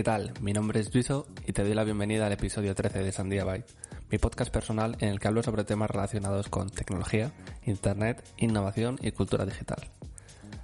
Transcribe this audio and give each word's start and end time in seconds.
¿Qué 0.00 0.04
tal? 0.04 0.32
Mi 0.40 0.54
nombre 0.54 0.80
es 0.80 0.90
Briso 0.90 1.26
y 1.46 1.52
te 1.52 1.62
doy 1.62 1.74
la 1.74 1.84
bienvenida 1.84 2.24
al 2.24 2.32
episodio 2.32 2.74
13 2.74 3.02
de 3.02 3.12
Sandia 3.12 3.44
Byte, 3.44 3.70
mi 4.10 4.16
podcast 4.16 4.50
personal 4.50 4.96
en 5.00 5.10
el 5.10 5.20
que 5.20 5.28
hablo 5.28 5.42
sobre 5.42 5.62
temas 5.64 5.90
relacionados 5.90 6.48
con 6.48 6.70
tecnología, 6.70 7.32
internet, 7.66 8.24
innovación 8.38 8.98
y 9.02 9.12
cultura 9.12 9.44
digital. 9.44 9.90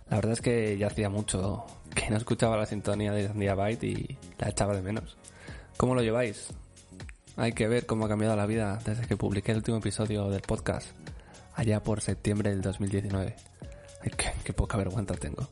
La 0.08 0.16
verdad 0.16 0.32
es 0.32 0.40
que 0.40 0.78
ya 0.78 0.86
hacía 0.86 1.10
mucho 1.10 1.66
que 1.94 2.08
no 2.08 2.16
escuchaba 2.16 2.56
la 2.56 2.64
sintonía 2.64 3.12
de 3.12 3.28
Sandia 3.28 3.54
Byte 3.54 3.84
y 3.84 4.18
la 4.38 4.48
echaba 4.48 4.74
de 4.74 4.80
menos. 4.80 5.18
¿Cómo 5.76 5.94
lo 5.94 6.00
lleváis? 6.00 6.48
Hay 7.36 7.52
que 7.52 7.68
ver 7.68 7.84
cómo 7.84 8.06
ha 8.06 8.08
cambiado 8.08 8.36
la 8.36 8.46
vida 8.46 8.78
desde 8.86 9.06
que 9.06 9.18
publiqué 9.18 9.52
el 9.52 9.58
último 9.58 9.76
episodio 9.76 10.30
del 10.30 10.40
podcast, 10.40 10.88
allá 11.56 11.82
por 11.82 12.00
septiembre 12.00 12.48
del 12.48 12.62
2019. 12.62 13.36
Ay, 14.00 14.10
qué, 14.16 14.32
qué 14.44 14.54
poca 14.54 14.78
vergüenza 14.78 15.12
tengo. 15.12 15.46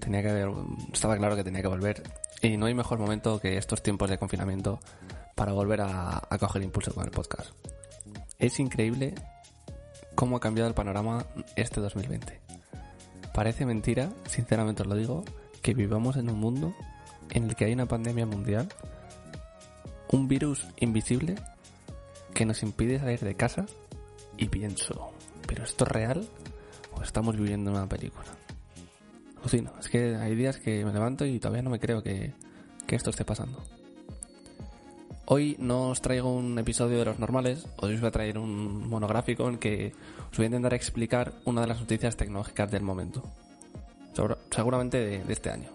Tenía 0.00 0.22
que 0.22 0.30
haber, 0.30 0.48
estaba 0.92 1.16
claro 1.16 1.36
que 1.36 1.44
tenía 1.44 1.62
que 1.62 1.68
volver 1.68 2.02
y 2.42 2.56
no 2.56 2.66
hay 2.66 2.74
mejor 2.74 2.98
momento 2.98 3.38
que 3.40 3.56
estos 3.56 3.82
tiempos 3.82 4.10
de 4.10 4.18
confinamiento 4.18 4.80
para 5.36 5.52
volver 5.52 5.80
a, 5.80 6.28
coger 6.40 6.62
impulso 6.62 6.92
con 6.92 7.04
el 7.04 7.10
podcast. 7.10 7.50
Es 8.38 8.58
increíble 8.58 9.14
cómo 10.16 10.36
ha 10.36 10.40
cambiado 10.40 10.68
el 10.68 10.74
panorama 10.74 11.24
este 11.56 11.80
2020. 11.80 12.40
Parece 13.32 13.64
mentira, 13.64 14.10
sinceramente 14.26 14.82
os 14.82 14.88
lo 14.88 14.96
digo, 14.96 15.24
que 15.62 15.72
vivamos 15.72 16.16
en 16.16 16.28
un 16.28 16.38
mundo 16.38 16.74
en 17.30 17.48
el 17.48 17.54
que 17.54 17.64
hay 17.64 17.72
una 17.72 17.86
pandemia 17.86 18.26
mundial, 18.26 18.68
un 20.10 20.26
virus 20.28 20.66
invisible 20.80 21.36
que 22.34 22.44
nos 22.44 22.62
impide 22.62 22.98
salir 22.98 23.20
de 23.20 23.36
casa 23.36 23.66
y 24.36 24.48
pienso, 24.48 25.12
¿pero 25.46 25.64
esto 25.64 25.84
es 25.84 25.90
real 25.92 26.28
o 26.94 27.02
estamos 27.02 27.36
viviendo 27.36 27.70
una 27.70 27.88
película? 27.88 28.41
Alucino, 29.42 29.72
es 29.80 29.88
que 29.88 30.14
hay 30.16 30.34
días 30.36 30.56
que 30.58 30.84
me 30.84 30.92
levanto 30.92 31.26
y 31.26 31.38
todavía 31.40 31.62
no 31.62 31.70
me 31.70 31.80
creo 31.80 32.02
que, 32.02 32.32
que 32.86 32.94
esto 32.96 33.10
esté 33.10 33.24
pasando. 33.24 33.62
Hoy 35.26 35.56
no 35.58 35.88
os 35.90 36.00
traigo 36.00 36.34
un 36.34 36.58
episodio 36.58 36.98
de 36.98 37.04
los 37.04 37.18
normales, 37.18 37.66
hoy 37.78 37.94
os 37.94 38.00
voy 38.00 38.08
a 38.08 38.12
traer 38.12 38.38
un 38.38 38.88
monográfico 38.88 39.48
en 39.48 39.58
que 39.58 39.92
os 40.30 40.36
voy 40.36 40.44
a 40.44 40.46
intentar 40.46 40.74
explicar 40.74 41.32
una 41.44 41.62
de 41.62 41.66
las 41.68 41.80
noticias 41.80 42.16
tecnológicas 42.16 42.70
del 42.70 42.82
momento. 42.82 43.22
Segura- 44.14 44.38
seguramente 44.50 44.98
de, 44.98 45.24
de 45.24 45.32
este 45.32 45.50
año. 45.50 45.70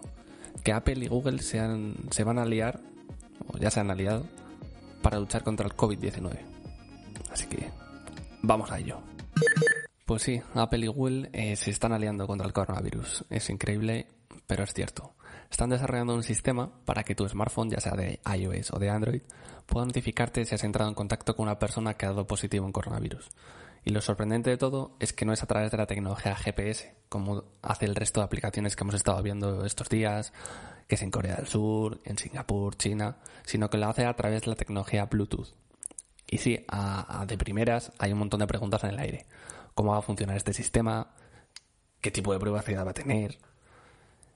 Que 0.64 0.72
Apple 0.72 1.04
y 1.04 1.08
Google 1.08 1.40
se, 1.42 1.60
han- 1.60 1.94
se 2.10 2.24
van 2.24 2.38
a 2.38 2.44
liar, 2.46 2.80
o 3.48 3.58
ya 3.58 3.70
se 3.70 3.80
han 3.80 3.90
aliado, 3.90 4.26
para 5.02 5.18
luchar 5.18 5.42
contra 5.44 5.66
el 5.66 5.74
COVID-19. 5.74 6.38
Así 7.32 7.46
que 7.46 7.68
vamos 8.42 8.70
a 8.70 8.78
ello. 8.78 8.98
Pues 10.08 10.22
sí, 10.22 10.40
Apple 10.54 10.86
y 10.86 10.86
Google 10.86 11.28
eh, 11.34 11.54
se 11.54 11.70
están 11.70 11.92
aliando 11.92 12.26
contra 12.26 12.46
el 12.46 12.54
coronavirus. 12.54 13.26
Es 13.28 13.50
increíble, 13.50 14.06
pero 14.46 14.64
es 14.64 14.72
cierto. 14.72 15.12
Están 15.50 15.68
desarrollando 15.68 16.14
un 16.14 16.22
sistema 16.22 16.72
para 16.86 17.04
que 17.04 17.14
tu 17.14 17.28
smartphone, 17.28 17.68
ya 17.68 17.78
sea 17.78 17.92
de 17.92 18.18
iOS 18.24 18.72
o 18.72 18.78
de 18.78 18.88
Android, 18.88 19.20
pueda 19.66 19.84
notificarte 19.84 20.46
si 20.46 20.54
has 20.54 20.64
entrado 20.64 20.88
en 20.88 20.94
contacto 20.94 21.36
con 21.36 21.42
una 21.42 21.58
persona 21.58 21.92
que 21.92 22.06
ha 22.06 22.08
dado 22.08 22.26
positivo 22.26 22.64
en 22.64 22.72
coronavirus. 22.72 23.28
Y 23.84 23.90
lo 23.90 24.00
sorprendente 24.00 24.48
de 24.48 24.56
todo 24.56 24.96
es 24.98 25.12
que 25.12 25.26
no 25.26 25.34
es 25.34 25.42
a 25.42 25.46
través 25.46 25.72
de 25.72 25.76
la 25.76 25.86
tecnología 25.86 26.34
GPS, 26.34 26.94
como 27.10 27.44
hace 27.60 27.84
el 27.84 27.94
resto 27.94 28.20
de 28.20 28.24
aplicaciones 28.24 28.76
que 28.76 28.84
hemos 28.84 28.94
estado 28.94 29.22
viendo 29.22 29.66
estos 29.66 29.90
días, 29.90 30.32
que 30.86 30.94
es 30.94 31.02
en 31.02 31.10
Corea 31.10 31.36
del 31.36 31.48
Sur, 31.48 32.00
en 32.04 32.16
Singapur, 32.16 32.78
China, 32.78 33.18
sino 33.44 33.68
que 33.68 33.76
lo 33.76 33.90
hace 33.90 34.06
a 34.06 34.16
través 34.16 34.40
de 34.40 34.48
la 34.48 34.56
tecnología 34.56 35.04
Bluetooth. 35.04 35.67
Y 36.30 36.38
sí, 36.38 36.64
a, 36.68 37.24
de 37.26 37.38
primeras 37.38 37.92
hay 37.98 38.12
un 38.12 38.18
montón 38.18 38.40
de 38.40 38.46
preguntas 38.46 38.84
en 38.84 38.90
el 38.90 38.98
aire. 38.98 39.26
¿Cómo 39.74 39.92
va 39.92 39.98
a 39.98 40.02
funcionar 40.02 40.36
este 40.36 40.52
sistema? 40.52 41.14
¿Qué 42.00 42.10
tipo 42.10 42.32
de 42.32 42.38
privacidad 42.38 42.86
va 42.86 42.90
a 42.90 42.94
tener? 42.94 43.38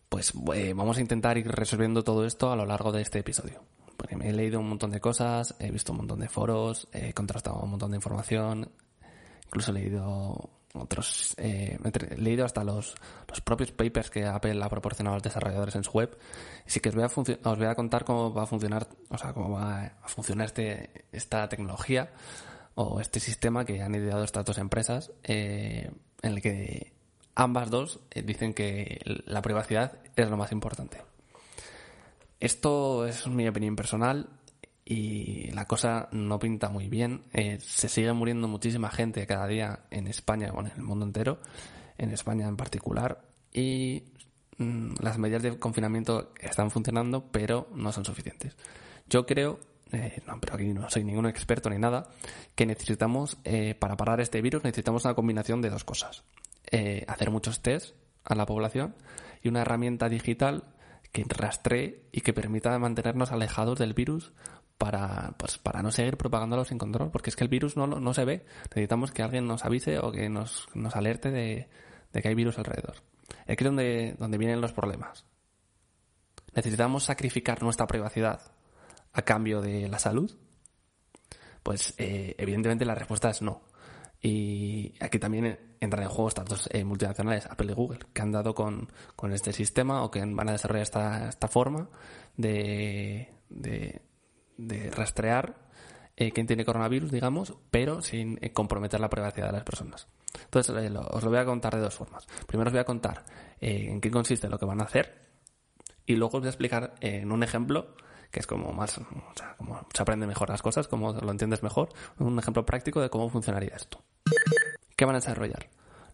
Pues 0.09 0.33
eh, 0.55 0.73
vamos 0.75 0.97
a 0.97 1.01
intentar 1.01 1.37
ir 1.39 1.49
resolviendo 1.49 2.03
todo 2.03 2.25
esto 2.27 2.51
a 2.51 2.57
lo 2.57 2.65
largo 2.65 2.93
de 2.93 3.03
este 3.03 3.19
episodio. 3.19 3.63
Porque 3.97 4.17
me 4.17 4.29
he 4.29 4.33
leído 4.33 4.59
un 4.59 4.69
montón 4.69 4.91
de 4.91 5.01
cosas, 5.01 5.55
he 5.59 5.71
visto 5.71 5.93
un 5.93 5.99
montón 5.99 6.21
de 6.21 6.29
foros, 6.29 6.89
he 6.93 7.13
contrastado 7.13 7.61
un 7.61 7.71
montón 7.71 7.91
de 7.91 7.99
información, 7.99 8.71
incluso 9.47 9.71
he 9.71 9.75
leído 9.75 10.51
otros, 10.75 11.35
eh, 11.37 11.79
he 11.83 12.17
leído 12.17 12.45
hasta 12.45 12.65
los, 12.65 12.95
los 13.29 13.41
propios 13.43 13.73
papers 13.73 14.11
que 14.11 14.25
Apple 14.25 14.59
ha 14.63 14.69
proporcionado 14.69 15.15
a 15.15 15.17
los 15.17 15.23
desarrolladores 15.23 15.75
en 15.75 15.85
su 15.85 15.93
web. 15.93 16.17
Así 16.67 16.81
que 16.81 16.89
os 16.89 16.95
voy 16.95 17.05
a, 17.05 17.07
os 17.07 17.59
voy 17.59 17.67
a 17.67 17.75
contar 17.75 18.05
cómo 18.05 18.33
va 18.33 18.45
a 18.45 18.47
funcionar, 18.47 18.87
o 19.11 19.19
sea, 19.19 19.33
cómo 19.33 19.51
va 19.51 19.93
a 20.03 20.09
funcionar 20.09 20.47
este, 20.47 21.05
esta 21.13 21.49
tecnología 21.49 22.11
o 22.75 23.01
este 23.01 23.21
sistema 23.21 23.65
que 23.65 23.83
han 23.83 23.95
ideado 23.95 24.25
estas 24.25 24.45
dos 24.45 24.59
empresas, 24.59 25.13
eh, 25.25 25.91
en 26.23 26.33
el 26.33 26.41
que 26.41 26.93
ambas 27.35 27.71
dos 27.71 28.01
eh, 28.11 28.23
dicen 28.23 28.55
que 28.55 29.01
la 29.27 29.43
privacidad 29.43 29.99
es 30.17 30.31
lo 30.31 30.37
más 30.37 30.53
importante. 30.53 31.03
Esto 32.41 33.07
es 33.07 33.27
mi 33.27 33.47
opinión 33.47 33.77
personal 33.77 34.29
y 34.85 35.51
la 35.53 35.67
cosa 35.67 36.09
no 36.13 36.39
pinta 36.39 36.69
muy 36.69 36.89
bien. 36.89 37.25
Eh, 37.33 37.59
se 37.61 37.89
sigue 37.89 38.13
muriendo 38.13 38.49
muchísima 38.49 38.91
gente 38.91 39.27
cada 39.27 39.47
día 39.47 39.81
en 39.91 40.07
España, 40.07 40.51
bueno, 40.53 40.71
en 40.71 40.77
el 40.79 40.83
mundo 40.83 41.05
entero, 41.05 41.41
en 41.99 42.11
España 42.11 42.49
en 42.49 42.57
particular, 42.57 43.23
y 43.53 44.05
mm, 44.59 44.95
las 45.01 45.19
medidas 45.19 45.43
de 45.43 45.59
confinamiento 45.59 46.33
están 46.41 46.71
funcionando, 46.71 47.31
pero 47.31 47.69
no 47.75 47.93
son 47.93 48.05
suficientes. 48.05 48.57
Yo 49.09 49.27
creo, 49.27 49.61
eh, 49.93 50.23
no, 50.27 50.41
pero 50.41 50.55
aquí 50.55 50.73
no 50.73 50.89
soy 50.91 51.05
ningún 51.05 51.27
experto 51.27 51.71
ni 51.71 51.79
nada, 51.79 52.09
que 52.55 52.67
necesitamos, 52.67 53.39
eh, 53.45 53.75
para 53.75 53.97
parar 53.97 54.21
este 54.21 54.41
virus, 54.41 54.65
necesitamos 54.65 55.05
una 55.05 55.15
combinación 55.15 55.61
de 55.61 55.71
dos 55.71 55.85
cosas. 55.85 56.25
Eh, 56.71 57.05
hacer 57.07 57.31
muchos 57.31 57.61
test 57.61 57.95
a 58.25 58.35
la 58.35 58.47
población 58.47 58.95
y 59.43 59.49
una 59.49 59.61
herramienta 59.61 60.09
digital 60.09 60.65
que 61.13 61.25
rastree 61.29 62.05
y 62.13 62.23
que 62.23 62.33
permita 62.33 62.79
mantenernos 62.79 63.33
alejados 63.33 63.79
del 63.79 63.93
virus 63.93 64.33
para, 64.83 65.33
pues, 65.39 65.59
para 65.59 65.81
no 65.81 65.93
seguir 65.93 66.17
propagándolo 66.17 66.65
sin 66.65 66.77
control, 66.77 67.13
porque 67.13 67.31
es 67.31 67.37
que 67.37 67.45
el 67.45 67.49
virus 67.49 67.77
no, 67.77 67.87
no 67.87 68.15
se 68.15 68.25
ve. 68.25 68.45
Necesitamos 68.71 69.13
que 69.13 69.23
alguien 69.23 69.47
nos 69.47 69.65
avise 69.65 70.01
o 70.01 70.11
que 70.11 70.29
nos, 70.29 70.67
nos 70.75 70.97
alerte 70.97 71.31
de, 71.31 71.69
de 72.13 72.21
que 72.21 72.27
hay 72.27 72.35
virus 72.35 72.59
alrededor. 72.59 72.97
Aquí 73.47 73.59
es 73.59 73.65
donde, 73.65 74.17
donde 74.19 74.39
vienen 74.39 74.61
los 74.61 74.73
problemas. 74.73 75.25
¿Necesitamos 76.53 77.05
sacrificar 77.05 77.63
nuestra 77.63 77.87
privacidad 77.87 78.41
a 79.13 79.23
cambio 79.23 79.61
de 79.61 79.89
la 79.89 80.01
salud? 80.01 80.37
Pues 81.63 81.95
eh, 81.99 82.35
evidentemente 82.37 82.85
la 82.85 82.97
respuesta 82.97 83.31
es 83.31 83.41
no. 83.41 83.63
Y 84.21 84.95
aquí 84.99 85.21
también 85.21 85.77
entran 85.79 86.03
en 86.03 86.09
juego 86.09 86.27
estas 86.27 86.47
dos 86.47 86.69
eh, 86.73 86.83
multinacionales, 86.83 87.47
Apple 87.47 87.71
y 87.71 87.75
Google, 87.75 88.01
que 88.13 88.21
han 88.21 88.33
dado 88.33 88.53
con, 88.53 88.91
con 89.15 89.33
este 89.33 89.53
sistema 89.53 90.03
o 90.03 90.11
que 90.11 90.25
van 90.25 90.49
a 90.49 90.53
desarrollar 90.53 90.83
esta, 90.83 91.29
esta 91.29 91.47
forma 91.47 91.89
de, 92.37 93.33
de, 93.49 94.03
de 94.57 94.91
rastrear 94.91 95.57
eh, 96.17 96.31
quién 96.33 96.47
tiene 96.47 96.65
coronavirus, 96.65 97.11
digamos, 97.11 97.55
pero 97.71 98.03
sin 98.03 98.39
eh, 98.43 98.53
comprometer 98.53 99.01
la 99.01 99.09
privacidad 99.09 99.47
de 99.47 99.53
las 99.53 99.65
personas. 99.65 100.09
Entonces, 100.45 100.75
eh, 100.77 100.93
os 101.11 101.23
lo 101.23 101.31
voy 101.31 101.39
a 101.39 101.45
contar 101.45 101.75
de 101.75 101.81
dos 101.81 101.95
formas. 101.95 102.27
Primero 102.47 102.69
os 102.69 102.73
voy 102.73 102.81
a 102.81 102.85
contar 102.85 103.25
en 103.61 104.01
qué 104.01 104.11
consiste 104.11 104.49
lo 104.49 104.59
que 104.59 104.67
van 104.67 104.81
a 104.81 104.85
hacer 104.85 105.23
y 106.05 106.17
luego 106.17 106.39
os 106.39 106.43
voy 106.43 106.49
a 106.49 106.51
explicar 106.51 106.95
en 107.01 107.31
un 107.31 107.43
ejemplo 107.43 107.95
que 108.31 108.41
es 108.41 108.47
como 108.47 108.73
más, 108.73 108.99
o 108.99 109.05
sea, 109.37 109.55
como 109.57 109.87
se 109.93 110.03
aprende 110.03 110.27
mejor 110.27 110.49
las 110.49 110.63
cosas, 110.63 110.89
como 110.89 111.13
lo 111.13 111.31
entiendes 111.31 111.63
mejor, 111.63 111.91
un 112.19 112.39
ejemplo 112.39 112.65
práctico 112.65 113.01
de 113.01 113.11
cómo 113.11 113.29
funcionaría 113.29 113.77
esto. 113.77 114.03
¿Qué 114.97 115.05
van 115.05 115.15
a 115.15 115.19
desarrollar? 115.19 115.69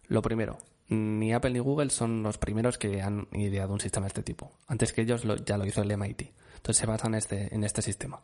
Lo 0.07 0.21
primero, 0.21 0.57
ni 0.89 1.33
Apple 1.33 1.51
ni 1.51 1.59
Google 1.59 1.89
son 1.89 2.23
los 2.23 2.37
primeros 2.37 2.77
que 2.77 3.01
han 3.01 3.27
ideado 3.31 3.73
un 3.73 3.79
sistema 3.79 4.05
de 4.05 4.09
este 4.09 4.23
tipo. 4.23 4.51
Antes 4.67 4.91
que 4.93 5.01
ellos 5.01 5.23
lo- 5.25 5.35
ya 5.37 5.57
lo 5.57 5.65
hizo 5.65 5.81
el 5.81 5.91
MIT. 5.95 6.31
Entonces 6.55 6.77
se 6.77 6.85
basan 6.85 7.13
en 7.13 7.17
este, 7.19 7.53
en 7.55 7.63
este 7.63 7.81
sistema. 7.81 8.21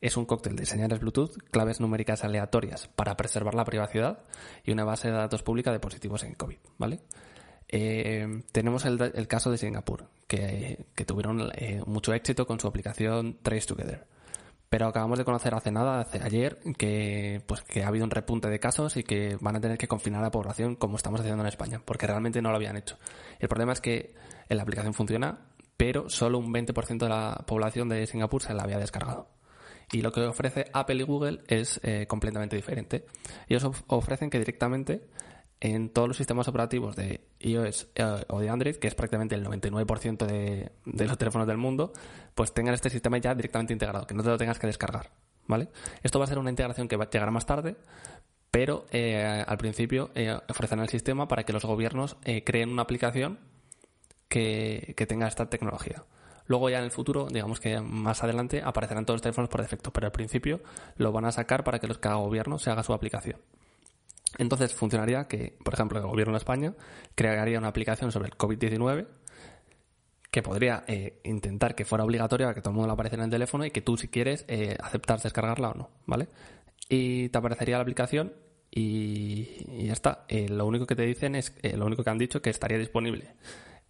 Es 0.00 0.16
un 0.16 0.26
cóctel 0.26 0.54
de 0.56 0.64
señales 0.66 1.00
Bluetooth, 1.00 1.36
claves 1.50 1.80
numéricas 1.80 2.24
aleatorias 2.24 2.88
para 2.88 3.16
preservar 3.16 3.54
la 3.54 3.64
privacidad 3.64 4.20
y 4.64 4.70
una 4.72 4.84
base 4.84 5.08
de 5.08 5.14
datos 5.14 5.42
pública 5.42 5.72
de 5.72 5.80
positivos 5.80 6.22
en 6.24 6.34
COVID, 6.34 6.58
¿vale? 6.78 7.00
Eh, 7.68 8.42
tenemos 8.52 8.84
el, 8.84 9.00
el 9.14 9.26
caso 9.28 9.50
de 9.50 9.58
Singapur, 9.58 10.06
que, 10.26 10.86
que 10.94 11.04
tuvieron 11.04 11.50
eh, 11.54 11.82
mucho 11.86 12.14
éxito 12.14 12.46
con 12.46 12.58
su 12.60 12.66
aplicación 12.68 13.38
Trace 13.42 13.66
Together. 13.66 14.06
Pero 14.68 14.86
acabamos 14.86 15.18
de 15.18 15.24
conocer 15.24 15.54
hace 15.54 15.70
nada, 15.70 16.00
hace 16.00 16.20
ayer, 16.22 16.58
que, 16.76 17.42
pues, 17.46 17.62
que 17.62 17.82
ha 17.82 17.88
habido 17.88 18.04
un 18.04 18.10
repunte 18.10 18.48
de 18.48 18.60
casos 18.60 18.96
y 18.96 19.02
que 19.02 19.36
van 19.40 19.56
a 19.56 19.60
tener 19.60 19.78
que 19.78 19.88
confinar 19.88 20.20
a 20.20 20.24
la 20.24 20.30
población 20.30 20.76
como 20.76 20.96
estamos 20.96 21.20
haciendo 21.20 21.42
en 21.42 21.48
España, 21.48 21.80
porque 21.84 22.06
realmente 22.06 22.42
no 22.42 22.50
lo 22.50 22.56
habían 22.56 22.76
hecho. 22.76 22.98
El 23.38 23.48
problema 23.48 23.72
es 23.72 23.80
que 23.80 24.14
la 24.48 24.62
aplicación 24.62 24.94
funciona, 24.94 25.38
pero 25.76 26.10
solo 26.10 26.38
un 26.38 26.52
20% 26.52 26.98
de 26.98 27.08
la 27.08 27.44
población 27.46 27.88
de 27.88 28.06
Singapur 28.06 28.42
se 28.42 28.52
la 28.52 28.64
había 28.64 28.78
descargado. 28.78 29.28
Y 29.90 30.02
lo 30.02 30.12
que 30.12 30.20
ofrece 30.20 30.66
Apple 30.72 30.96
y 30.96 31.02
Google 31.02 31.40
es 31.46 31.80
eh, 31.82 32.06
completamente 32.06 32.56
diferente. 32.56 33.06
Ellos 33.48 33.66
ofrecen 33.86 34.28
que 34.28 34.38
directamente 34.38 35.08
en 35.60 35.90
todos 35.90 36.08
los 36.08 36.16
sistemas 36.16 36.48
operativos 36.48 36.96
de 36.96 37.20
iOS 37.40 37.88
eh, 37.94 38.24
o 38.28 38.40
de 38.40 38.48
Android, 38.48 38.76
que 38.76 38.86
es 38.88 38.94
prácticamente 38.94 39.34
el 39.34 39.44
99% 39.44 40.26
de, 40.26 40.72
de, 40.84 41.06
los 41.06 41.18
teléfonos 41.18 41.46
del 41.48 41.56
mundo, 41.56 41.92
pues 42.34 42.52
tengan 42.52 42.74
este 42.74 42.90
sistema 42.90 43.18
ya 43.18 43.34
directamente 43.34 43.72
integrado, 43.72 44.06
que 44.06 44.14
no 44.14 44.22
te 44.22 44.28
lo 44.28 44.38
tengas 44.38 44.58
que 44.58 44.66
descargar, 44.66 45.10
¿vale? 45.46 45.68
Esto 46.02 46.18
va 46.18 46.26
a 46.26 46.28
ser 46.28 46.38
una 46.38 46.50
integración 46.50 46.88
que 46.88 46.96
va 46.96 47.04
a 47.04 47.10
llegar 47.10 47.30
más 47.30 47.46
tarde, 47.46 47.76
pero 48.50 48.86
eh, 48.90 49.44
al 49.46 49.58
principio 49.58 50.10
ofrecen 50.48 50.78
el 50.80 50.88
sistema 50.88 51.28
para 51.28 51.44
que 51.44 51.52
los 51.52 51.64
gobiernos 51.64 52.16
creen 52.44 52.70
una 52.70 52.82
aplicación 52.82 53.38
que, 54.28 54.94
que 54.96 55.06
tenga 55.06 55.26
esta 55.26 55.50
tecnología. 55.50 56.04
Luego 56.48 56.70
ya 56.70 56.78
en 56.78 56.84
el 56.84 56.90
futuro, 56.90 57.28
digamos 57.30 57.60
que 57.60 57.78
más 57.80 58.24
adelante, 58.24 58.62
aparecerán 58.64 59.04
todos 59.04 59.16
los 59.16 59.22
teléfonos 59.22 59.50
por 59.50 59.60
defecto, 59.60 59.92
pero 59.92 60.06
al 60.06 60.12
principio 60.12 60.60
lo 60.96 61.12
van 61.12 61.26
a 61.26 61.32
sacar 61.32 61.62
para 61.62 61.78
que 61.78 61.86
los, 61.86 61.98
cada 61.98 62.16
gobierno 62.16 62.58
se 62.58 62.70
haga 62.70 62.82
su 62.82 62.94
aplicación. 62.94 63.38
Entonces 64.36 64.74
funcionaría 64.74 65.26
que, 65.26 65.56
por 65.64 65.74
ejemplo, 65.74 65.98
el 65.98 66.06
gobierno 66.06 66.32
de 66.34 66.38
España 66.38 66.74
crearía 67.14 67.58
una 67.58 67.68
aplicación 67.68 68.12
sobre 68.12 68.28
el 68.28 68.36
COVID-19 68.36 69.06
que 70.30 70.42
podría 70.42 70.84
eh, 70.86 71.20
intentar 71.24 71.74
que 71.74 71.86
fuera 71.86 72.04
obligatoria, 72.04 72.52
que 72.52 72.60
todo 72.60 72.70
el 72.70 72.74
mundo 72.74 72.88
la 72.88 72.92
apareciera 72.92 73.22
en 73.22 73.28
el 73.28 73.30
teléfono 73.30 73.64
y 73.64 73.70
que 73.70 73.80
tú, 73.80 73.96
si 73.96 74.08
quieres, 74.08 74.44
eh, 74.48 74.76
aceptar 74.80 75.20
descargarla 75.20 75.70
o 75.70 75.74
no, 75.74 75.90
¿vale? 76.04 76.28
Y 76.90 77.30
te 77.30 77.38
aparecería 77.38 77.76
la 77.76 77.82
aplicación 77.82 78.34
y, 78.70 79.86
ya 79.86 79.94
está. 79.94 80.26
Eh, 80.28 80.48
lo 80.50 80.66
único 80.66 80.86
que 80.86 80.94
te 80.94 81.02
dicen 81.02 81.34
es, 81.34 81.54
lo 81.74 81.86
único 81.86 82.04
que 82.04 82.10
han 82.10 82.18
dicho 82.18 82.42
que 82.42 82.50
estaría 82.50 82.78
disponible 82.78 83.34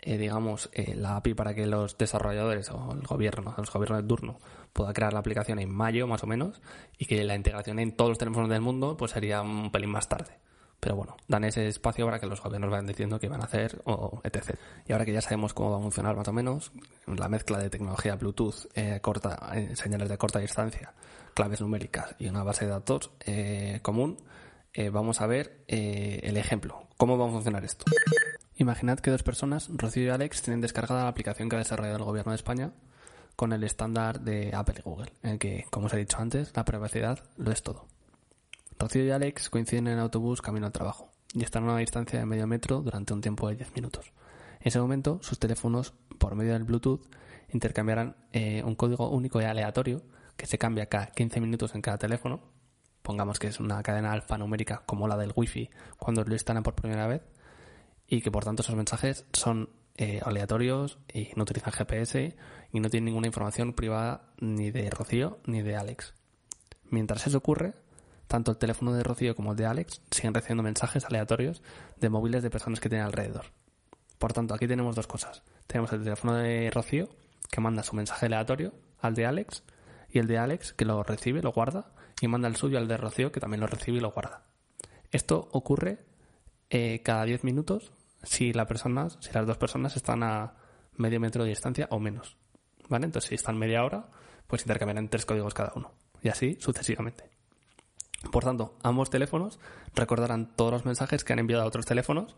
eh, 0.00 0.17
digamos, 0.17 0.71
eh, 0.73 0.95
la 0.95 1.17
API 1.17 1.35
para 1.35 1.55
que 1.55 1.67
los 1.67 1.99
desarrolladores 1.99 2.71
o 2.71 2.93
el 2.93 3.03
gobierno, 3.03 3.55
los 3.56 3.73
gobiernos 3.73 4.03
de 4.03 4.09
turno, 4.09 4.39
pueda 4.73 4.93
crear 4.93 5.12
la 5.12 5.19
aplicación 5.19 5.59
en 5.59 5.71
mayo 5.71 6.06
más 6.06 6.23
o 6.23 6.27
menos 6.27 6.62
y 6.99 7.06
que 7.06 7.25
la 7.25 7.35
integración 7.35 7.81
en 7.81 7.97
todos 7.97 8.11
los 8.11 8.19
teléfonos 8.19 8.49
del 8.49 8.61
mundo 8.61 8.97
pues 8.97 9.11
sería 9.11 9.43
un 9.43 9.73
pelín 9.73 9.91
más 9.91 10.09
tarde. 10.09 10.39
Pero 10.79 10.95
bueno, 10.95 11.17
dan 11.27 11.43
ese 11.43 11.67
espacio 11.67 12.06
para 12.06 12.21
que 12.21 12.27
los 12.27 12.41
gobiernos 12.41 12.71
vayan 12.71 12.87
diciendo 12.87 13.19
qué 13.19 13.29
van 13.29 13.41
a 13.41 13.47
hacer 13.47 13.83
o 13.85 14.21
etc. 14.23 14.56
Y 14.87 14.93
ahora 14.93 15.05
que 15.05 15.12
ya 15.12 15.21
sabemos 15.21 15.53
cómo 15.53 15.73
va 15.73 15.79
a 15.79 15.81
funcionar 15.81 16.15
más 16.15 16.29
o 16.29 16.33
menos, 16.33 16.71
la 17.06 17.29
mezcla 17.29 17.59
de 17.59 17.69
tecnología 17.69 18.15
Bluetooth, 18.15 18.69
eh, 18.77 19.00
corta, 19.03 19.50
señales 19.75 20.09
de 20.09 20.17
corta 20.17 20.39
distancia, 20.39 20.95
claves 21.35 21.61
numéricas 21.61 22.15
y 22.21 22.29
una 22.29 22.45
base 22.45 22.67
de 22.67 22.71
datos 22.71 23.11
común, 23.83 24.19
vamos 24.93 25.21
a 25.21 25.27
ver 25.27 25.65
el 25.67 26.37
ejemplo. 26.37 26.87
¿Cómo 26.97 27.19
va 27.19 27.27
a 27.27 27.31
funcionar 27.31 27.65
esto? 27.65 27.85
Imaginad 28.60 28.99
que 28.99 29.12
dos 29.12 29.22
personas, 29.22 29.70
Rocío 29.72 30.06
y 30.06 30.08
Alex, 30.08 30.43
tienen 30.43 30.60
descargada 30.60 31.05
la 31.05 31.08
aplicación 31.10 31.49
que 31.49 31.55
ha 31.55 31.60
desarrollado 31.60 31.99
el 31.99 32.05
gobierno 32.05 32.32
de 32.32 32.37
España 32.37 32.72
con 33.37 33.52
el 33.52 33.62
estándar 33.62 34.20
de 34.20 34.50
Apple 34.52 34.75
y 34.81 34.82
Google, 34.82 35.12
en 35.22 35.31
el 35.31 35.38
que, 35.38 35.64
como 35.70 35.87
os 35.87 35.94
he 35.94 35.99
dicho 35.99 36.19
antes, 36.19 36.50
la 36.56 36.64
privacidad 36.64 37.20
lo 37.37 37.52
es 37.52 37.62
todo. 37.62 37.87
Rocío 38.76 39.05
y 39.05 39.12
Alex 39.12 39.49
coinciden 39.49 39.87
en 39.87 40.00
autobús 40.00 40.43
camino 40.43 40.66
al 40.66 40.72
trabajo 40.72 41.12
y 41.32 41.44
están 41.44 41.62
a 41.62 41.66
una 41.66 41.78
distancia 41.78 42.19
de 42.19 42.26
medio 42.26 42.49
metro 42.49 42.81
durante 42.82 43.14
un 43.14 43.20
tiempo 43.20 43.49
de 43.49 43.55
10 43.55 43.76
minutos. 43.76 44.12
En 44.58 44.66
ese 44.66 44.81
momento, 44.81 45.20
sus 45.22 45.38
teléfonos, 45.38 45.94
por 46.19 46.34
medio 46.34 46.54
del 46.54 46.64
Bluetooth, 46.64 47.06
intercambiarán 47.50 48.16
eh, 48.32 48.64
un 48.64 48.75
código 48.75 49.08
único 49.08 49.40
y 49.40 49.44
aleatorio 49.44 50.02
que 50.37 50.46
se 50.46 50.58
cambia 50.58 50.87
cada 50.87 51.06
15 51.06 51.40
minutos 51.40 51.76
en 51.76 51.82
cada 51.82 51.99
teléfono. 51.99 52.40
Pongamos 53.02 53.38
que 53.38 53.46
es 53.46 53.61
una 53.61 53.81
cadena 53.84 54.11
alfanumérica 54.11 54.82
como 54.84 55.06
la 55.06 55.16
del 55.16 55.32
Wi-Fi 55.37 55.70
cuando 55.96 56.25
lo 56.25 56.32
instalan 56.32 56.64
por 56.64 56.75
primera 56.75 57.06
vez 57.06 57.22
y 58.08 58.22
que 58.22 58.31
por 58.31 58.44
tanto 58.44 58.62
esos 58.62 58.75
mensajes 58.75 59.26
son 59.32 59.69
eh, 59.96 60.20
aleatorios 60.25 60.99
y 61.12 61.31
no 61.37 61.43
utilizan 61.43 61.72
GPS 61.72 62.37
y 62.72 62.81
no 62.81 62.88
tienen 62.88 63.06
ninguna 63.06 63.26
información 63.26 63.75
privada 63.75 64.32
ni 64.40 64.70
de 64.70 64.88
Rocío 64.90 65.38
ni 65.44 65.62
de 65.62 65.76
Alex. 65.76 66.14
Mientras 66.90 67.26
eso 67.26 67.38
ocurre, 67.38 67.75
tanto 68.26 68.50
el 68.52 68.58
teléfono 68.58 68.93
de 68.93 69.02
Rocío 69.02 69.34
como 69.34 69.52
el 69.52 69.56
de 69.56 69.66
Alex 69.66 70.00
siguen 70.10 70.34
recibiendo 70.34 70.62
mensajes 70.62 71.05
aleatorios 71.05 71.62
de 71.96 72.08
móviles 72.08 72.43
de 72.43 72.50
personas 72.50 72.81
que 72.81 72.88
tienen 72.88 73.06
alrededor. 73.06 73.46
Por 74.19 74.32
tanto, 74.32 74.54
aquí 74.54 74.66
tenemos 74.66 74.96
dos 74.96 75.06
cosas. 75.06 75.43
Tenemos 75.66 75.93
el 75.93 76.02
teléfono 76.02 76.34
de 76.34 76.70
Rocío 76.70 77.08
que 77.50 77.61
manda 77.61 77.82
su 77.82 77.94
mensaje 77.94 78.26
aleatorio 78.26 78.72
al 79.00 79.14
de 79.14 79.26
Alex 79.26 79.62
y 80.11 80.19
el 80.19 80.26
de 80.26 80.38
Alex 80.38 80.72
que 80.72 80.84
lo 80.84 81.02
recibe, 81.02 81.43
lo 81.43 81.52
guarda 81.52 81.93
y 82.20 82.28
manda 82.28 82.49
el 82.49 82.56
suyo 82.56 82.78
al 82.78 82.88
de 82.88 82.96
Rocío 82.96 83.32
que 83.32 83.40
también 83.40 83.61
lo 83.61 83.66
recibe 83.66 83.99
y 83.99 84.00
lo 84.00 84.12
guarda. 84.12 84.44
Esto 85.11 85.49
ocurre 85.52 85.99
eh, 86.70 87.00
cada 87.02 87.25
10 87.25 87.44
minutos 87.44 87.93
si 88.23 88.53
la 88.53 88.67
persona, 88.67 89.09
si 89.11 89.32
las 89.32 89.47
dos 89.47 89.56
personas 89.56 89.97
están 89.97 90.23
a 90.23 90.55
medio 90.97 91.20
metro 91.20 91.44
de 91.44 91.50
distancia 91.50 91.87
o 91.91 91.99
menos. 91.99 92.37
¿Vale? 92.88 93.06
Entonces, 93.06 93.29
si 93.29 93.35
están 93.35 93.59
media 93.59 93.85
hora, 93.85 94.09
pues 94.47 94.62
intercambiarán 94.62 95.09
tres 95.09 95.26
códigos 95.26 95.55
cada 95.55 95.73
uno. 95.76 95.93
Y 96.23 96.29
así 96.29 96.56
sucesivamente. 96.61 97.25
Por 98.32 98.44
tanto, 98.44 98.76
ambos 98.82 99.11
teléfonos 99.11 99.61
recordarán 99.94 100.55
todos 100.56 100.73
los 100.73 100.85
mensajes 100.85 101.23
que 101.23 101.32
han 101.32 101.38
enviado 101.38 101.62
a 101.62 101.67
otros 101.67 101.87
teléfonos 101.87 102.35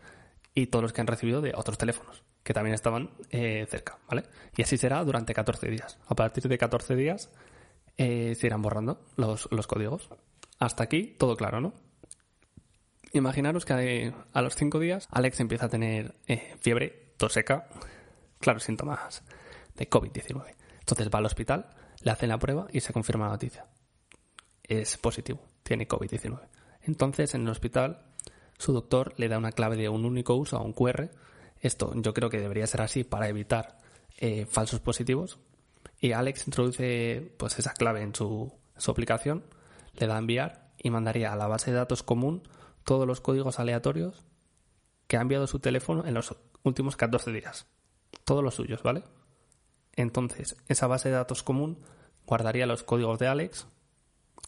y 0.54 0.66
todos 0.66 0.82
los 0.82 0.92
que 0.92 1.00
han 1.00 1.06
recibido 1.06 1.40
de 1.40 1.52
otros 1.54 1.78
teléfonos, 1.78 2.22
que 2.42 2.52
también 2.52 2.74
estaban 2.74 3.10
eh, 3.30 3.66
cerca, 3.70 3.98
¿vale? 4.08 4.24
Y 4.56 4.62
así 4.62 4.76
será 4.76 5.02
durante 5.04 5.32
14 5.32 5.68
días. 5.70 5.98
A 6.06 6.14
partir 6.14 6.48
de 6.48 6.58
14 6.58 6.96
días 6.96 7.30
eh, 7.96 8.34
se 8.34 8.46
irán 8.46 8.60
borrando 8.60 9.00
los, 9.16 9.48
los 9.50 9.66
códigos. 9.66 10.10
Hasta 10.58 10.82
aquí, 10.82 11.14
todo 11.18 11.36
claro, 11.36 11.60
¿no? 11.60 11.72
Imaginaros 13.12 13.64
que 13.64 14.12
a 14.32 14.42
los 14.42 14.54
cinco 14.54 14.78
días 14.78 15.08
Alex 15.10 15.40
empieza 15.40 15.66
a 15.66 15.68
tener 15.68 16.14
eh, 16.28 16.54
fiebre, 16.60 17.12
tos 17.16 17.32
seca, 17.32 17.68
claro, 18.38 18.60
síntomas 18.60 19.24
de 19.74 19.90
COVID-19. 19.90 20.54
Entonces 20.78 21.10
va 21.12 21.18
al 21.18 21.26
hospital, 21.26 21.70
le 22.02 22.10
hacen 22.12 22.28
la 22.28 22.38
prueba 22.38 22.68
y 22.72 22.80
se 22.80 22.92
confirma 22.92 23.26
la 23.26 23.32
noticia. 23.32 23.66
Es 24.62 24.96
positivo, 24.96 25.40
tiene 25.64 25.88
COVID-19. 25.88 26.38
Entonces 26.82 27.34
en 27.34 27.42
el 27.42 27.48
hospital 27.48 28.06
su 28.58 28.72
doctor 28.72 29.14
le 29.16 29.28
da 29.28 29.38
una 29.38 29.52
clave 29.52 29.76
de 29.76 29.88
un 29.88 30.04
único 30.04 30.34
uso 30.34 30.56
a 30.56 30.62
un 30.62 30.72
QR. 30.72 31.10
Esto 31.60 31.92
yo 31.96 32.14
creo 32.14 32.30
que 32.30 32.38
debería 32.38 32.66
ser 32.68 32.82
así 32.82 33.02
para 33.02 33.28
evitar 33.28 33.78
eh, 34.18 34.46
falsos 34.46 34.80
positivos. 34.80 35.40
Y 35.98 36.12
Alex 36.12 36.46
introduce 36.46 37.34
pues 37.38 37.58
esa 37.58 37.72
clave 37.72 38.02
en 38.02 38.14
su, 38.14 38.52
su 38.76 38.90
aplicación, 38.90 39.44
le 39.94 40.06
da 40.06 40.14
a 40.14 40.18
enviar 40.18 40.70
y 40.78 40.90
mandaría 40.90 41.32
a 41.32 41.36
la 41.36 41.48
base 41.48 41.70
de 41.72 41.76
datos 41.76 42.02
común 42.02 42.42
todos 42.84 43.06
los 43.06 43.20
códigos 43.20 43.58
aleatorios 43.58 44.24
que 45.06 45.16
ha 45.16 45.20
enviado 45.20 45.46
su 45.46 45.58
teléfono 45.58 46.06
en 46.06 46.14
los 46.14 46.36
últimos 46.62 46.96
14 46.96 47.32
días. 47.32 47.66
Todos 48.24 48.44
los 48.44 48.54
suyos, 48.54 48.82
¿vale? 48.82 49.04
Entonces, 49.94 50.56
esa 50.68 50.86
base 50.86 51.08
de 51.08 51.16
datos 51.16 51.42
común 51.42 51.80
guardaría 52.26 52.66
los 52.66 52.82
códigos 52.82 53.18
de 53.18 53.26
Alex 53.26 53.66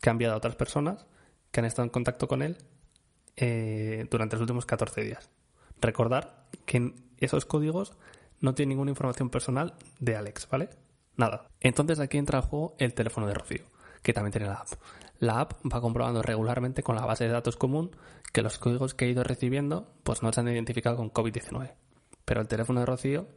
que 0.00 0.11
ha 0.11 0.12
enviado 0.12 0.35
a 0.35 0.38
otras 0.38 0.56
personas 0.56 1.06
que 1.50 1.61
han 1.61 1.66
estado 1.66 1.85
en 1.85 1.90
contacto 1.90 2.28
con 2.28 2.42
él 2.42 2.59
eh, 3.37 4.06
durante 4.11 4.37
los 4.37 4.42
últimos 4.42 4.66
14 4.66 5.02
días. 5.02 5.30
Recordar 5.80 6.47
que 6.64 6.95
esos 7.18 7.45
códigos 7.45 7.97
no 8.40 8.54
tienen 8.54 8.71
ninguna 8.71 8.90
información 8.90 9.30
personal 9.30 9.75
de 10.00 10.16
Alex, 10.16 10.49
¿vale? 10.50 10.71
Nada. 11.16 11.47
Entonces 11.61 12.00
aquí 12.00 12.18
entra 12.18 12.38
al 12.38 12.45
juego 12.45 12.75
el 12.78 12.95
teléfono 12.95 13.26
de 13.26 13.35
Rocío, 13.35 13.64
que 14.02 14.12
también 14.12 14.32
tiene 14.32 14.49
la 14.49 14.54
app. 14.54 14.68
La 15.18 15.40
app 15.40 15.52
va 15.73 15.80
comprobando 15.80 16.23
regularmente 16.23 16.82
con 16.82 16.97
la 16.97 17.06
base 17.06 17.25
de 17.25 17.30
datos 17.30 17.56
común 17.56 17.94
que 18.32 18.42
los 18.42 18.59
códigos 18.59 18.94
que 18.94 19.04
ha 19.04 19.09
ido 19.09 19.23
recibiendo 19.23 19.92
pues 20.02 20.23
no 20.23 20.32
se 20.32 20.40
han 20.40 20.49
identificado 20.49 20.97
con 20.97 21.12
COVID-19. 21.12 21.73
Pero 22.25 22.40
el 22.40 22.49
teléfono 22.49 22.80
de 22.80 22.87
Rocío 22.87 23.28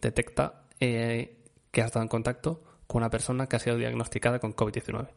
detecta 0.00 0.64
eh, 0.80 1.38
que 1.70 1.82
ha 1.82 1.86
estado 1.86 2.02
en 2.02 2.08
contacto 2.08 2.62
con 2.86 3.02
una 3.02 3.10
persona 3.10 3.46
que 3.46 3.56
ha 3.56 3.60
sido 3.60 3.76
diagnosticada 3.76 4.38
con 4.38 4.54
COVID-19. 4.54 5.08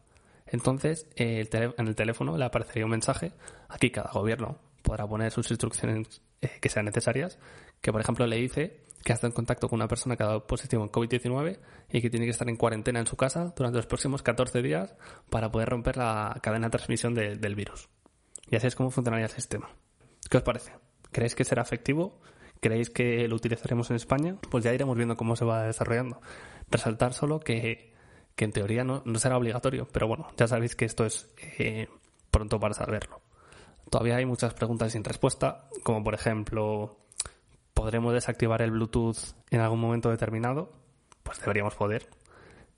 Entonces, 0.46 1.06
eh, 1.16 1.48
en 1.52 1.88
el 1.88 1.94
teléfono 1.94 2.36
le 2.36 2.44
aparecería 2.44 2.84
un 2.84 2.90
mensaje. 2.90 3.32
Aquí 3.68 3.90
cada 3.90 4.10
gobierno 4.12 4.58
podrá 4.82 5.06
poner 5.06 5.30
sus 5.32 5.50
instrucciones 5.50 6.22
eh, 6.40 6.58
que 6.60 6.68
sean 6.68 6.86
necesarias, 6.86 7.38
que 7.80 7.92
por 7.92 8.00
ejemplo 8.00 8.26
le 8.26 8.36
dice 8.36 8.82
que 9.02 9.12
ha 9.12 9.14
estado 9.14 9.30
en 9.30 9.34
contacto 9.34 9.68
con 9.68 9.78
una 9.78 9.88
persona 9.88 10.16
que 10.16 10.22
ha 10.22 10.26
dado 10.26 10.46
positivo 10.46 10.82
en 10.82 10.90
COVID-19 10.90 11.58
y 11.90 12.00
que 12.00 12.10
tiene 12.10 12.26
que 12.26 12.30
estar 12.30 12.48
en 12.48 12.56
cuarentena 12.56 13.00
en 13.00 13.06
su 13.06 13.16
casa 13.16 13.52
durante 13.56 13.78
los 13.78 13.86
próximos 13.86 14.22
14 14.22 14.62
días 14.62 14.94
para 15.30 15.50
poder 15.50 15.68
romper 15.68 15.96
la 15.96 16.38
cadena 16.42 16.68
de 16.68 16.70
transmisión 16.70 17.14
del 17.14 17.54
virus. 17.54 17.88
Y 18.48 18.56
así 18.56 18.66
es 18.66 18.76
como 18.76 18.90
funcionaría 18.90 19.26
el 19.26 19.32
sistema. 19.32 19.70
¿Qué 20.30 20.36
os 20.36 20.42
parece? 20.42 20.72
¿Creéis 21.10 21.34
que 21.34 21.44
será 21.44 21.62
efectivo? 21.62 22.20
¿Creéis 22.60 22.90
que 22.90 23.26
lo 23.28 23.36
utilizaremos 23.36 23.90
en 23.90 23.96
España? 23.96 24.36
Pues 24.50 24.62
ya 24.62 24.72
iremos 24.72 24.96
viendo 24.96 25.16
cómo 25.16 25.36
se 25.36 25.44
va 25.44 25.64
desarrollando. 25.64 26.20
Resaltar 26.70 27.12
solo 27.12 27.40
que, 27.40 27.92
en 28.36 28.52
teoría 28.52 28.84
no, 28.84 29.02
será 29.18 29.36
obligatorio, 29.36 29.88
pero 29.92 30.06
bueno, 30.08 30.28
ya 30.36 30.46
sabéis 30.46 30.76
que 30.76 30.84
esto 30.84 31.04
es 31.04 31.32
eh, 31.58 31.88
pronto 32.30 32.58
para 32.60 32.74
saberlo. 32.74 33.21
Todavía 33.92 34.16
hay 34.16 34.24
muchas 34.24 34.54
preguntas 34.54 34.92
sin 34.92 35.04
respuesta, 35.04 35.68
como 35.82 36.02
por 36.02 36.14
ejemplo, 36.14 36.96
¿Podremos 37.74 38.14
desactivar 38.14 38.62
el 38.62 38.70
Bluetooth 38.70 39.34
en 39.50 39.60
algún 39.60 39.80
momento 39.80 40.08
determinado? 40.08 40.72
Pues 41.22 41.40
deberíamos 41.40 41.74
poder. 41.74 42.08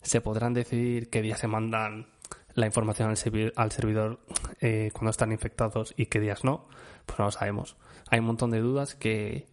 se 0.03 0.21
podrán 0.21 0.55
decidir 0.55 1.11
qué 1.11 1.23
días 1.23 1.39
se 1.39 1.47
mandan 1.47 2.09
la 2.55 2.67
información 2.67 3.11
al, 3.11 3.17
servidor 3.71 4.19
eh, 4.61 4.91
cuando 4.93 5.11
están 5.11 5.31
infectados 5.31 5.95
y 5.97 6.07
qué 6.07 6.19
días 6.19 6.43
no, 6.43 6.67
pues 7.07 7.19
no 7.19 7.27
lo 7.27 7.31
sabemos. 7.31 7.77
Hay 8.11 8.19
un 8.19 8.25
montón 8.25 8.51
de 8.51 8.59
dudas 8.59 8.97
que, 8.97 9.47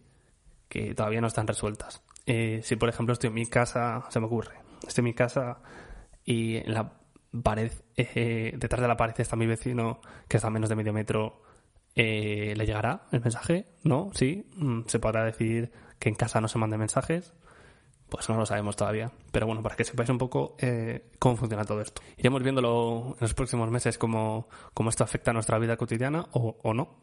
que 0.68 0.96
todavía 0.96 1.20
no 1.20 1.28
están 1.28 1.46
resueltas. 1.46 2.02
Eh, 2.26 2.60
si, 2.64 2.74
por 2.74 2.88
ejemplo, 2.88 3.12
estoy 3.12 3.28
en 3.28 3.34
mi 3.34 3.46
casa, 3.46 4.04
se 4.08 4.18
me 4.18 4.26
ocurre, 4.26 4.54
estoy 4.84 5.02
en 5.02 5.04
mi 5.04 5.14
casa 5.14 5.58
y 6.24 6.56
en 6.56 6.74
la 6.74 6.92
pared, 7.42 7.72
eh, 7.96 8.54
detrás 8.56 8.80
de 8.80 8.88
la 8.88 8.96
pared 8.96 9.14
está 9.18 9.36
mi 9.36 9.46
vecino 9.46 10.00
que 10.28 10.38
está 10.38 10.48
a 10.48 10.50
menos 10.50 10.68
de 10.68 10.76
medio 10.76 10.92
metro, 10.92 11.42
¿le 11.94 12.66
llegará 12.66 13.06
el 13.12 13.20
mensaje? 13.20 13.66
¿No? 13.82 14.10
¿Sí? 14.14 14.46
Mm, 14.56 14.82
¿Se 14.86 14.98
podrá 14.98 15.24
decir 15.24 15.72
que 15.98 16.08
en 16.08 16.14
casa 16.14 16.40
no 16.40 16.48
se 16.48 16.58
manden 16.58 16.80
mensajes? 16.80 17.34
Pues 18.08 18.28
no 18.28 18.36
lo 18.36 18.44
sabemos 18.44 18.76
todavía. 18.76 19.10
Pero 19.30 19.46
bueno, 19.46 19.62
para 19.62 19.74
que 19.74 19.84
sepáis 19.84 20.10
un 20.10 20.18
poco 20.18 20.54
eh, 20.58 21.10
cómo 21.18 21.36
funciona 21.36 21.64
todo 21.64 21.80
esto. 21.80 22.02
Iremos 22.18 22.42
viéndolo 22.42 23.14
en 23.14 23.20
los 23.20 23.32
próximos 23.32 23.70
meses 23.70 23.96
cómo, 23.96 24.48
cómo 24.74 24.90
esto 24.90 25.02
afecta 25.02 25.30
a 25.30 25.34
nuestra 25.34 25.58
vida 25.58 25.78
cotidiana 25.78 26.26
o, 26.32 26.58
o, 26.62 26.74
no. 26.74 27.00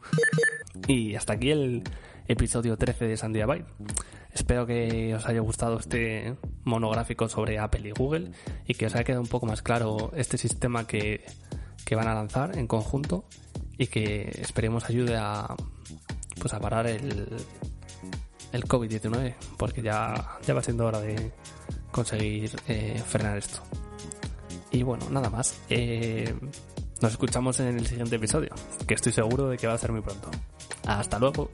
Y 0.87 1.15
hasta 1.15 1.33
aquí 1.33 1.49
el 1.49 1.83
episodio 2.27 2.77
13 2.77 3.05
de 3.05 3.17
Sandia 3.17 3.47
Byte. 3.47 3.65
Espero 4.33 4.67
que 4.67 5.15
os 5.15 5.25
haya 5.25 5.39
gustado 5.39 5.79
este 5.79 6.35
monográfico 6.63 7.27
sobre 7.27 7.57
Apple 7.57 7.89
y 7.89 7.91
Google 7.91 8.31
y 8.67 8.75
que 8.75 8.85
os 8.85 8.93
haya 8.93 9.03
quedado 9.03 9.23
un 9.23 9.29
poco 9.29 9.47
más 9.47 9.63
claro 9.63 10.11
este 10.15 10.37
sistema 10.37 10.85
que, 10.85 11.25
que 11.85 11.95
van 11.95 12.07
a 12.07 12.13
lanzar 12.13 12.55
en 12.55 12.67
conjunto 12.67 13.25
y 13.79 13.87
que 13.87 14.29
esperemos 14.39 14.87
ayude 14.87 15.15
a 15.17 15.55
pues 16.39 16.53
a 16.53 16.59
parar 16.59 16.85
el, 16.85 17.27
el 18.51 18.63
COVID-19, 18.65 19.35
porque 19.57 19.81
ya, 19.81 20.37
ya 20.45 20.53
va 20.53 20.61
siendo 20.61 20.85
hora 20.85 20.99
de 20.99 21.31
conseguir 21.91 22.51
eh, 22.67 23.01
frenar 23.05 23.37
esto. 23.37 23.61
Y 24.71 24.83
bueno, 24.83 25.09
nada 25.09 25.29
más. 25.29 25.59
Eh, 25.69 26.33
nos 27.01 27.13
escuchamos 27.13 27.59
en 27.61 27.79
el 27.79 27.87
siguiente 27.87 28.17
episodio, 28.17 28.53
que 28.85 28.93
estoy 28.93 29.13
seguro 29.13 29.47
de 29.47 29.57
que 29.57 29.67
va 29.67 29.73
a 29.73 29.77
ser 29.77 29.91
muy 29.91 30.01
pronto. 30.01 30.29
Hasta 30.85 31.17
luego. 31.17 31.49